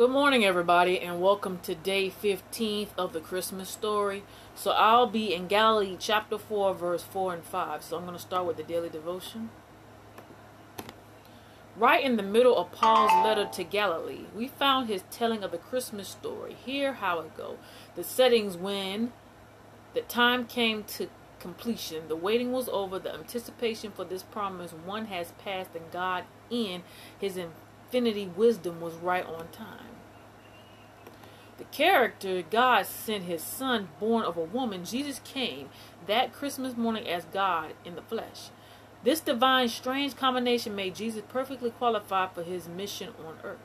[0.00, 4.22] Good morning, everybody, and welcome to day 15th of the Christmas story.
[4.54, 7.84] So, I'll be in Galilee chapter 4, verse 4 and 5.
[7.84, 9.50] So, I'm going to start with the daily devotion.
[11.76, 15.58] Right in the middle of Paul's letter to Galilee, we found his telling of the
[15.58, 16.56] Christmas story.
[16.64, 17.58] Hear how it go.
[17.94, 19.12] The settings when
[19.92, 25.08] the time came to completion, the waiting was over, the anticipation for this promise one
[25.08, 26.84] has passed, and God in
[27.18, 29.99] his infinity wisdom was right on time.
[31.60, 35.68] The character God sent his son, born of a woman, Jesus came
[36.06, 38.48] that Christmas morning as God in the flesh.
[39.04, 43.58] This divine, strange combination made Jesus perfectly qualified for his mission on earth.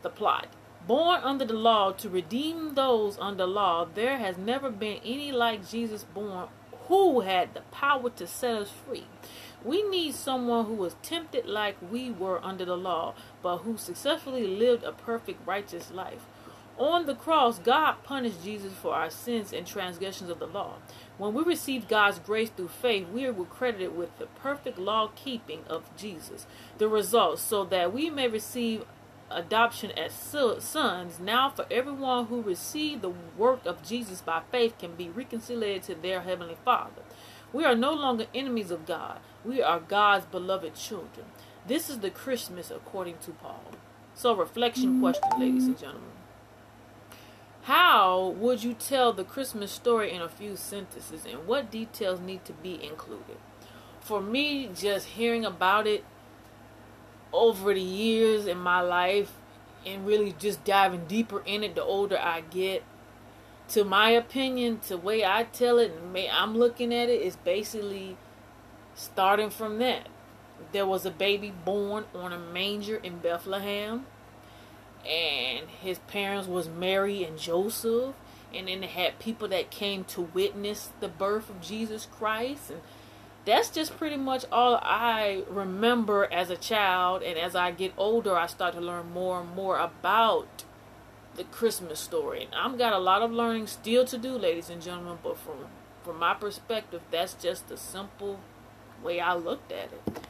[0.00, 0.46] The plot
[0.86, 5.68] Born under the law to redeem those under law, there has never been any like
[5.68, 6.48] Jesus born
[6.88, 9.04] who had the power to set us free.
[9.62, 14.46] We need someone who was tempted like we were under the law, but who successfully
[14.46, 16.24] lived a perfect, righteous life.
[16.78, 20.74] On the cross, God punished Jesus for our sins and transgressions of the law.
[21.16, 25.64] When we receive God's grace through faith, we are credited with the perfect law keeping
[25.68, 26.46] of Jesus.
[26.76, 28.84] The result, so that we may receive
[29.30, 34.94] adoption as sons, now for everyone who received the work of Jesus by faith can
[34.94, 37.02] be reconciled to their heavenly Father.
[37.54, 39.20] We are no longer enemies of God.
[39.44, 41.26] We are God's beloved children.
[41.66, 43.64] This is the Christmas according to Paul.
[44.14, 46.25] So, reflection question, ladies and gentlemen.
[47.66, 52.44] How would you tell the Christmas story in a few sentences and what details need
[52.44, 53.38] to be included?
[53.98, 56.04] For me, just hearing about it
[57.32, 59.32] over the years in my life
[59.84, 62.84] and really just diving deeper in it the older I get,
[63.70, 67.34] to my opinion, to the way I tell it and I'm looking at it is
[67.34, 68.16] basically
[68.94, 70.06] starting from that.
[70.70, 74.06] There was a baby born on a manger in Bethlehem
[75.06, 78.14] and his parents was Mary and Joseph
[78.54, 82.80] and then they had people that came to witness the birth of Jesus Christ and
[83.44, 88.36] that's just pretty much all I remember as a child and as I get older
[88.36, 90.64] I start to learn more and more about
[91.36, 94.82] the Christmas story and I've got a lot of learning still to do ladies and
[94.82, 95.66] gentlemen but from
[96.02, 98.40] from my perspective that's just the simple
[99.02, 100.20] way I looked at it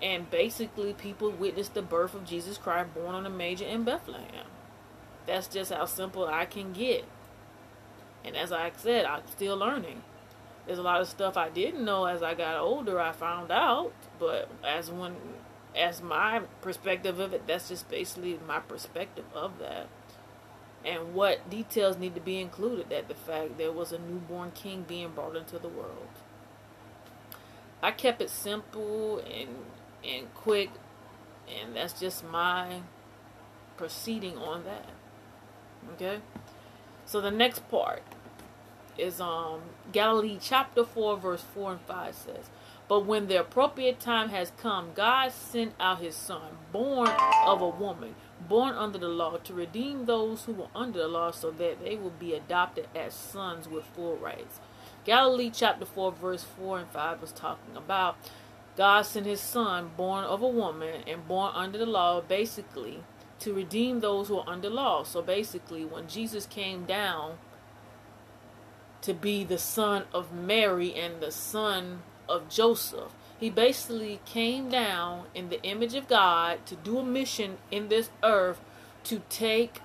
[0.00, 4.46] and basically, people witnessed the birth of Jesus Christ born on a manger in Bethlehem.
[5.26, 7.04] That's just how simple I can get.
[8.24, 10.02] And as I said, I'm still learning.
[10.66, 13.00] There's a lot of stuff I didn't know as I got older.
[13.00, 15.16] I found out, but as when,
[15.74, 19.88] as my perspective of it, that's just basically my perspective of that.
[20.84, 22.90] And what details need to be included?
[22.90, 26.08] That the fact there was a newborn king being brought into the world.
[27.82, 29.48] I kept it simple and
[30.04, 30.70] and quick,
[31.48, 32.80] and that's just my
[33.76, 34.90] proceeding on that.
[35.94, 36.20] Okay?
[37.06, 38.02] So the next part
[38.98, 42.50] is um Galilee chapter 4 verse 4 and 5 says,
[42.88, 47.08] "But when the appropriate time has come, God sent out his son, born
[47.46, 51.30] of a woman, born under the law, to redeem those who were under the law
[51.30, 54.60] so that they will be adopted as sons with full rights."
[55.04, 58.16] Galilee chapter 4 verse 4 and 5 was talking about
[58.78, 63.02] God sent his son, born of a woman and born under the law, basically
[63.40, 65.02] to redeem those who are under law.
[65.02, 67.38] So basically, when Jesus came down
[69.00, 75.26] to be the son of Mary and the son of Joseph, he basically came down
[75.34, 78.60] in the image of God to do a mission in this earth
[79.04, 79.80] to take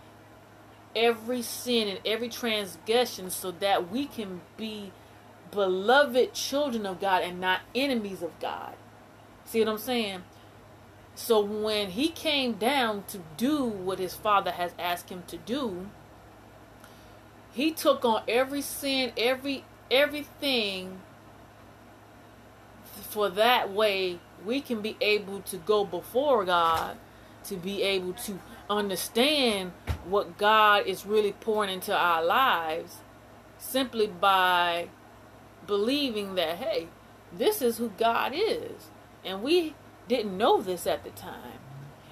[0.96, 4.92] every sin and every transgression so that we can be
[5.50, 8.76] beloved children of God and not enemies of God.
[9.46, 10.24] See what I'm saying?
[11.16, 15.90] So when he came down to do what his father has asked him to do,
[17.52, 21.02] he took on every sin, every everything
[22.84, 26.98] for that way we can be able to go before God
[27.44, 28.40] to be able to
[28.70, 29.72] understand
[30.06, 32.98] what God is really pouring into our lives
[33.58, 34.88] simply by
[35.68, 36.88] believing that hey
[37.32, 38.90] this is who God is
[39.26, 39.76] and we
[40.08, 41.60] didn't know this at the time.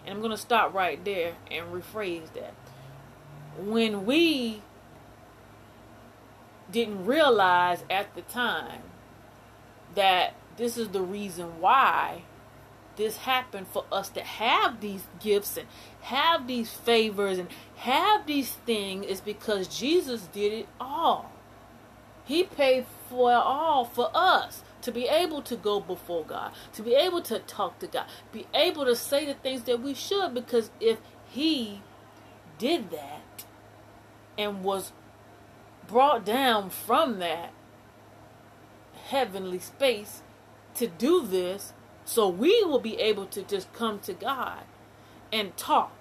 [0.06, 2.54] And I'm going to stop right there and rephrase that.
[3.58, 4.62] When we
[6.72, 8.81] didn't realize at the time
[9.96, 12.24] that this is the reason why
[12.96, 15.68] this happened for us to have these gifts and
[16.02, 21.31] have these favors and have these things is because Jesus did it all.
[22.25, 26.81] He paid for it all for us to be able to go before God, to
[26.81, 30.33] be able to talk to God, be able to say the things that we should
[30.33, 31.00] because if
[31.30, 31.81] He
[32.57, 33.45] did that
[34.38, 34.92] and was
[35.88, 37.51] brought down from that
[39.07, 40.22] heavenly space
[40.75, 41.74] to do this
[42.06, 44.63] so we will be able to just come to God
[45.31, 45.92] and talk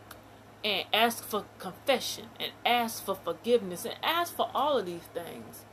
[0.64, 5.64] and ask for confession and ask for forgiveness and ask for all of these things.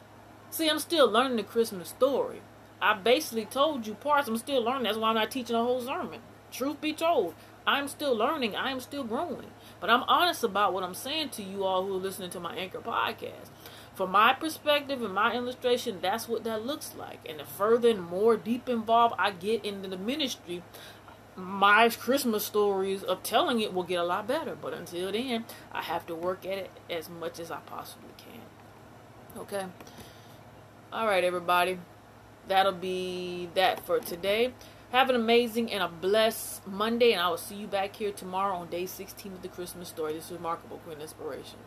[0.50, 2.42] See, I'm still learning the Christmas story.
[2.82, 4.28] I basically told you parts.
[4.28, 4.84] I'm still learning.
[4.84, 6.20] That's why I'm not teaching a whole sermon.
[6.52, 7.34] Truth be told,
[7.66, 8.56] I'm still learning.
[8.56, 9.48] I am still growing.
[9.80, 12.56] But I'm honest about what I'm saying to you all who are listening to my
[12.56, 13.50] Anchor podcast
[13.98, 17.20] from my perspective and my illustration, that's what that looks like.
[17.28, 20.62] And the further and more deep involved I get into the ministry,
[21.36, 24.56] my Christmas stories of telling it will get a lot better.
[24.56, 29.42] But until then, I have to work at it as much as I possibly can.
[29.42, 29.66] Okay?
[30.94, 31.80] All right, everybody.
[32.48, 34.54] That'll be that for today.
[34.92, 38.56] Have an amazing and a blessed Monday, and I will see you back here tomorrow
[38.56, 40.14] on day 16 of the Christmas story.
[40.14, 41.60] This is Remarkable Queen Inspiration.